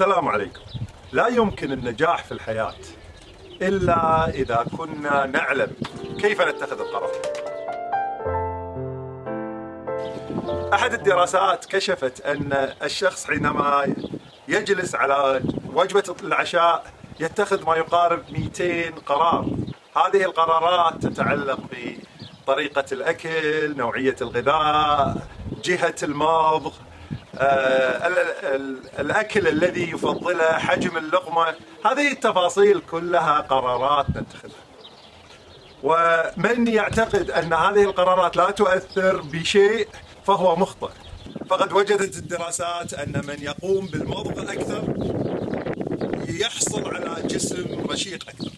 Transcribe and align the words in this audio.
السلام 0.00 0.28
عليكم. 0.28 0.60
لا 1.12 1.28
يمكن 1.28 1.72
النجاح 1.72 2.24
في 2.24 2.32
الحياة 2.32 2.74
إلا 3.62 4.28
إذا 4.28 4.66
كنا 4.78 5.26
نعلم 5.26 5.72
كيف 6.20 6.42
نتخذ 6.42 6.80
القرار. 6.80 7.10
أحد 10.72 10.92
الدراسات 10.92 11.64
كشفت 11.64 12.20
أن 12.20 12.74
الشخص 12.82 13.26
حينما 13.26 13.94
يجلس 14.48 14.94
على 14.94 15.42
وجبة 15.72 16.16
العشاء 16.22 16.84
يتخذ 17.20 17.66
ما 17.66 17.76
يقارب 17.76 18.22
200 18.30 18.90
قرار. 19.06 19.46
هذه 19.96 20.24
القرارات 20.24 21.06
تتعلق 21.06 21.60
بطريقة 22.42 22.84
الأكل 22.92 23.76
نوعية 23.76 24.16
الغذاء 24.20 25.28
جهة 25.64 25.96
المضغ 26.02 26.72
آه، 27.38 28.10
الأكل 28.98 29.48
الذي 29.48 29.90
يفضله 29.90 30.52
حجم 30.52 30.96
اللقمة 30.96 31.54
هذه 31.84 32.12
التفاصيل 32.12 32.80
كلها 32.90 33.40
قرارات 33.40 34.06
نتخذها 34.10 34.66
ومن 35.82 36.66
يعتقد 36.66 37.30
أن 37.30 37.52
هذه 37.52 37.82
القرارات 37.82 38.36
لا 38.36 38.50
تؤثر 38.50 39.20
بشيء 39.20 39.88
فهو 40.26 40.56
مخطئ. 40.56 40.90
فقد 41.50 41.72
وجدت 41.72 42.16
الدراسات 42.16 42.94
أن 42.94 43.22
من 43.28 43.36
يقوم 43.42 43.86
بالمضغ 43.86 44.42
أكثر 44.52 44.84
يحصل 46.28 46.94
على 46.94 47.22
جسم 47.22 47.86
رشيق 47.90 48.24
أكثر. 48.28 48.50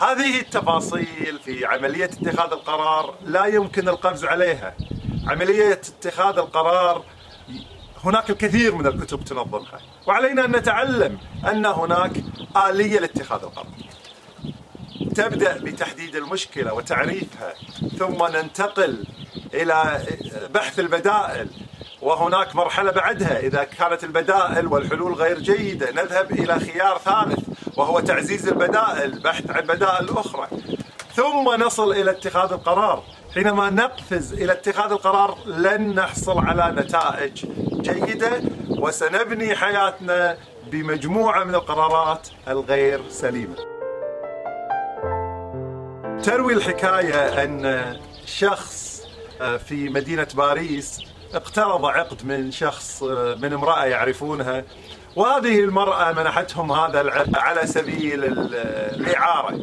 هذه 0.00 0.40
التفاصيل 0.40 1.38
في 1.44 1.64
عملية 1.66 2.04
اتخاذ 2.04 2.52
القرار 2.52 3.14
لا 3.26 3.44
يمكن 3.46 3.88
القفز 3.88 4.24
عليها. 4.24 4.74
عملية 5.26 5.72
اتخاذ 5.72 6.38
القرار 6.38 7.04
هناك 8.04 8.30
الكثير 8.30 8.74
من 8.74 8.86
الكتب 8.86 9.24
تنظمها. 9.24 9.80
وعلينا 10.06 10.44
أن 10.44 10.50
نتعلم 10.50 11.18
أن 11.50 11.66
هناك 11.66 12.12
آلية 12.68 12.98
لاتخاذ 12.98 13.42
القرار. 13.42 13.66
تبدأ 15.14 15.58
بتحديد 15.58 16.16
المشكلة 16.16 16.74
وتعريفها 16.74 17.54
ثم 17.98 18.26
ننتقل 18.36 19.04
إلى 19.54 20.02
بحث 20.54 20.78
البدائل 20.78 21.48
وهناك 22.02 22.56
مرحلة 22.56 22.90
بعدها. 22.90 23.40
إذا 23.40 23.64
كانت 23.64 24.04
البدائل 24.04 24.66
والحلول 24.66 25.12
غير 25.12 25.38
جيدة 25.38 25.90
نذهب 25.90 26.30
إلى 26.32 26.60
خيار 26.60 26.98
ثالث 26.98 27.48
وهو 27.76 28.00
تعزيز 28.00 28.48
البدائل 28.48 29.18
بحث 29.18 29.50
عن 29.50 29.62
بدائل 29.62 30.10
أخرى. 30.10 30.48
ثم 31.14 31.62
نصل 31.64 31.92
إلى 31.92 32.10
اتخاذ 32.10 32.52
القرار. 32.52 33.02
حينما 33.34 33.70
نقفز 33.70 34.32
إلى 34.32 34.52
اتخاذ 34.52 34.92
القرار 34.92 35.38
لن 35.46 35.94
نحصل 35.94 36.38
على 36.38 36.82
نتائج 36.82 37.44
جيدة 37.80 38.42
وسنبني 38.68 39.56
حياتنا 39.56 40.36
بمجموعة 40.66 41.44
من 41.44 41.54
القرارات 41.54 42.28
الغير 42.48 43.00
سليمة. 43.08 43.54
تروي 46.22 46.52
الحكاية 46.52 47.44
أن 47.44 47.96
شخص 48.26 49.02
آه، 49.40 49.56
في 49.56 49.88
مدينة 49.88 50.26
باريس 50.34 51.00
اقترض 51.34 51.84
عقد 51.84 52.26
من 52.26 52.50
شخص 52.50 53.02
آه، 53.02 53.34
من 53.34 53.52
امرأة 53.52 53.84
يعرفونها 53.84 54.64
وهذه 55.16 55.60
المرأة 55.60 56.12
منحتهم 56.12 56.72
هذا 56.72 57.00
العقد 57.00 57.36
على 57.36 57.66
سبيل 57.66 58.24
الإعارة 58.94 59.58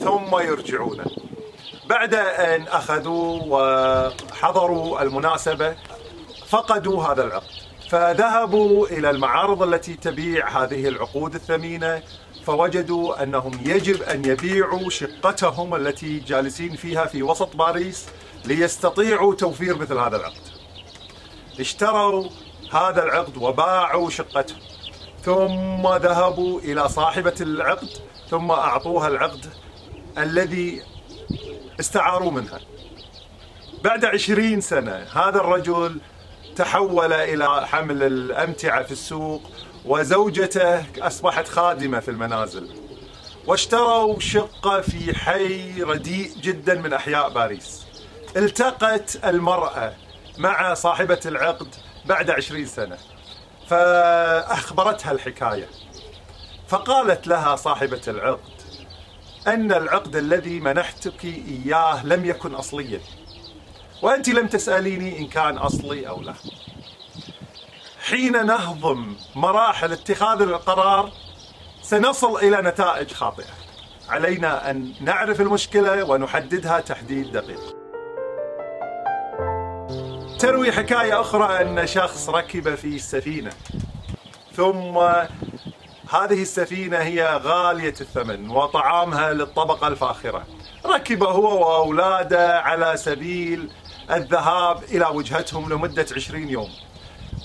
ثم 0.00 0.38
يرجعونه. 0.38 1.04
بعد 1.86 2.14
أن 2.14 2.62
أخذوا 2.62 3.40
وحضروا 3.46 5.02
المناسبة 5.02 5.74
فقدوا 6.50 7.04
هذا 7.04 7.24
العقد. 7.24 7.46
فذهبوا 7.90 8.86
إلى 8.86 9.10
المعارض 9.10 9.62
التي 9.62 9.94
تبيع 9.94 10.62
هذه 10.62 10.88
العقود 10.88 11.34
الثمينة 11.34 12.02
فوجدوا 12.44 13.22
أنهم 13.22 13.52
يجب 13.64 14.02
أن 14.02 14.24
يبيعوا 14.24 14.90
شقتهم 14.90 15.74
التي 15.74 16.18
جالسين 16.18 16.76
فيها 16.76 17.04
في 17.04 17.22
وسط 17.22 17.56
باريس 17.56 18.06
ليستطيعوا 18.44 19.34
توفير 19.34 19.78
مثل 19.78 19.98
هذا 19.98 20.16
العقد. 20.16 20.42
اشتروا 21.60 22.28
هذا 22.72 23.02
العقد 23.02 23.36
وباعوا 23.36 24.10
شقتهم. 24.10 24.60
ثم 25.22 25.88
ذهبوا 25.88 26.60
إلى 26.60 26.88
صاحبة 26.88 27.34
العقد 27.40 27.88
ثم 28.30 28.50
أعطوها 28.50 29.08
العقد 29.08 29.46
الذي 30.18 30.82
استعاروا 31.80 32.30
منها. 32.30 32.60
بعد 33.84 34.04
عشرين 34.04 34.60
سنة 34.60 35.06
هذا 35.12 35.40
الرجل 35.40 36.00
تحول 36.56 37.12
إلى 37.12 37.66
حمل 37.66 38.02
الأمتعة 38.02 38.82
في 38.82 38.92
السوق 38.92 39.42
وزوجته 39.84 40.84
أصبحت 41.06 41.48
خادمة 41.48 42.00
في 42.00 42.10
المنازل. 42.10 42.68
واشتروا 43.46 44.20
شقة 44.20 44.80
في 44.80 45.18
حي 45.18 45.82
رديء 45.82 46.30
جدا 46.40 46.74
من 46.74 46.92
أحياء 46.92 47.28
باريس. 47.30 47.86
التقت 48.36 49.24
المرأة 49.24 49.94
مع 50.38 50.74
صاحبة 50.74 51.20
العقد 51.26 51.74
بعد 52.04 52.30
عشرين 52.30 52.66
سنة 52.66 52.96
فأخبرتها 53.68 55.12
الحكاية. 55.12 55.68
فقالت 56.68 57.26
لها 57.26 57.56
صاحبة 57.56 58.02
العقد 58.08 58.60
أن 59.46 59.72
العقد 59.72 60.16
الذي 60.16 60.60
منحتك 60.60 61.24
إياه 61.24 62.06
لم 62.06 62.24
يكن 62.24 62.54
أصليا. 62.54 63.00
وأنت 64.02 64.28
لم 64.28 64.46
تسأليني 64.46 65.18
إن 65.18 65.26
كان 65.26 65.58
أصلي 65.58 66.08
أو 66.08 66.22
لا. 66.22 66.34
حين 68.02 68.46
نهضم 68.46 69.14
مراحل 69.34 69.92
اتخاذ 69.92 70.42
القرار 70.42 71.12
سنصل 71.82 72.36
إلى 72.36 72.62
نتائج 72.62 73.12
خاطئة. 73.12 73.54
علينا 74.08 74.70
أن 74.70 74.92
نعرف 75.00 75.40
المشكلة 75.40 76.04
ونحددها 76.04 76.80
تحديد 76.80 77.32
دقيق. 77.32 77.76
تروي 80.38 80.72
حكاية 80.72 81.20
أخرى 81.20 81.62
أن 81.62 81.86
شخص 81.86 82.28
ركب 82.28 82.74
في 82.74 82.96
السفينة. 82.96 83.50
ثم 84.54 84.98
هذه 86.10 86.42
السفينة 86.42 86.96
هي 86.96 87.40
غالية 87.42 87.94
الثمن 88.00 88.50
وطعامها 88.50 89.32
للطبقة 89.32 89.88
الفاخرة. 89.88 90.46
ركب 90.86 91.22
هو 91.22 91.60
وأولاده 91.60 92.60
على 92.60 92.96
سبيل 92.96 93.70
الذهاب 94.16 94.82
إلى 94.82 95.06
وجهتهم 95.06 95.72
لمدة 95.72 96.06
عشرين 96.16 96.48
يوم. 96.48 96.70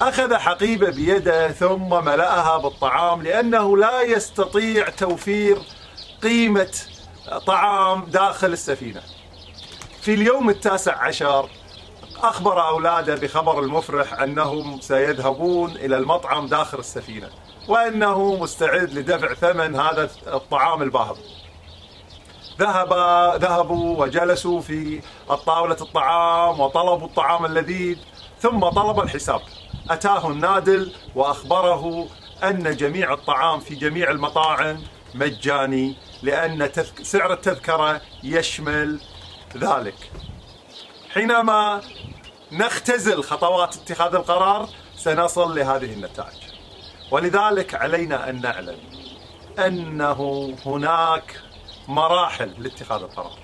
أخذ 0.02 0.36
حقيبة 0.36 0.90
بيده 0.90 1.52
ثم 1.52 1.90
ملأها 2.06 2.58
بالطعام 2.58 3.22
لأنه 3.22 3.78
لا 3.78 4.02
يستطيع 4.02 4.90
توفير 4.90 5.58
قيمة 6.24 6.76
طعام 7.48 8.06
داخل 8.06 8.48
السفينة. 8.54 9.02
في 10.02 10.14
اليوم 10.14 10.50
التاسع 10.50 11.04
عشر 11.04 11.50
أخبر 12.24 12.68
أولاده 12.68 13.16
بخبر 13.16 13.60
المفرح 13.60 14.14
أنهم 14.14 14.82
سيذهبون 14.82 15.72
إلى 15.72 15.98
المطعم 15.98 16.48
داخل 16.48 16.80
السفينة 16.80 17.30
وأنه 17.68 18.36
مستعد 18.36 18.94
لدفع 18.94 19.34
ثمن 19.34 19.76
هذا 19.76 20.10
الطعام 20.28 20.82
الباهظ. 20.82 21.18
ذهب 22.60 22.94
ذهبوا 23.42 24.02
وجلسوا 24.02 24.62
في 24.62 25.02
طاولة 25.46 25.78
الطعام 25.82 26.60
وطلبوا 26.60 27.08
الطعام 27.08 27.46
اللذيذ 27.46 27.98
ثم 28.40 28.60
طلب 28.60 29.00
الحساب. 29.00 29.42
أتاه 29.90 30.28
النادل 30.28 30.94
وأخبره 31.16 32.08
أن 32.44 32.76
جميع 32.76 33.14
الطعام 33.14 33.60
في 33.60 33.76
جميع 33.76 34.12
المطاعم 34.12 34.84
مجاني 35.16 35.96
لأن 36.24 36.70
سعر 37.02 37.34
التذكرة 37.34 38.02
يشمل 38.24 39.00
ذلك. 39.58 40.12
حينما 41.14 41.82
نختزل 42.52 43.24
خطوات 43.24 43.76
اتخاذ 43.76 44.16
القرار 44.16 44.70
سنصل 44.96 45.56
لهذه 45.56 45.94
النتائج. 45.94 46.46
ولذلك 47.12 47.76
علينا 47.76 48.30
أن 48.30 48.42
نعلم 48.42 48.78
أنه 49.60 50.54
هناك 50.66 51.42
مراحل 51.88 52.54
لاتخاذ 52.58 53.02
القرار. 53.02 53.40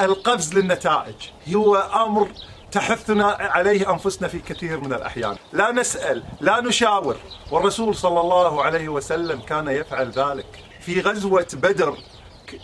القفز 0.00 0.54
للنتائج. 0.54 1.14
هو 1.54 1.76
أمر 1.76 2.28
تحثنا 2.72 3.26
عليه 3.26 3.90
أنفسنا 3.92 4.28
في 4.28 4.38
كثير 4.38 4.80
من 4.80 4.92
الأحيان، 4.92 5.36
لا 5.52 5.72
نسأل، 5.72 6.24
لا 6.40 6.60
نشاور، 6.60 7.16
والرسول 7.50 7.94
صلى 7.94 8.20
الله 8.20 8.62
عليه 8.62 8.88
وسلم 8.88 9.40
كان 9.40 9.68
يفعل 9.68 10.10
ذلك. 10.10 10.64
في 10.80 11.00
غزوة 11.00 11.46
بدر 11.52 11.96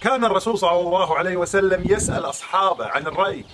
كان 0.00 0.24
الرسول 0.24 0.58
صلى 0.58 0.80
الله 0.80 1.18
عليه 1.18 1.36
وسلم 1.36 1.84
يسأل 1.86 2.24
أصحابه 2.24 2.86
عن 2.86 3.06
الرأي 3.06 3.44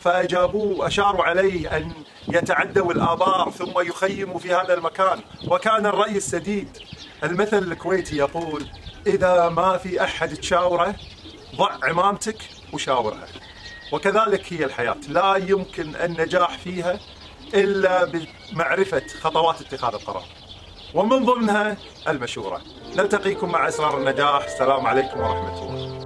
فأجابوه 0.00 0.86
أشاروا 0.86 1.24
عليه 1.24 1.76
أن 1.76 1.92
يتعدوا 2.28 2.92
الآبار 2.92 3.50
ثم 3.50 3.80
يخيموا 3.80 4.38
في 4.38 4.54
هذا 4.54 4.74
المكان. 4.74 5.20
وكان 5.48 5.86
الرأي 5.86 6.16
السديد. 6.16 6.78
المثل 7.24 7.58
الكويتي 7.58 8.16
يقول 8.16 8.66
إذا 9.06 9.48
ما 9.48 9.76
في 9.76 10.04
أحد 10.04 10.34
تشاوره 10.34 10.94
ضع 11.56 11.70
عمامتك 11.82 12.36
وشاورها 12.72 13.26
وكذلك 13.92 14.52
هي 14.52 14.64
الحياة. 14.64 14.96
لا 15.08 15.36
يمكن 15.36 15.96
النجاح 15.96 16.58
فيها 16.58 17.00
إلا 17.54 18.04
بمعرفة 18.04 19.02
خطوات 19.20 19.60
اتخاذ 19.60 19.94
القرار. 19.94 20.24
ومن 20.94 21.24
ضمنها 21.24 21.76
المشورة. 22.08 22.60
نلتقيكم 22.96 23.52
مع 23.52 23.68
أسرار 23.68 23.98
النجاح. 23.98 24.44
السلام 24.44 24.86
عليكم 24.86 25.20
ورحمة 25.20 25.62
الله. 25.62 26.05